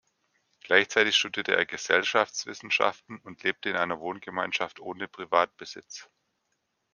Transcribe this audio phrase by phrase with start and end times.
[0.61, 6.09] Gleichzeitig studierte er Gesellschaftswissenschaften und lebte in einer Wohngemeinschaft ohne Privatbesitz.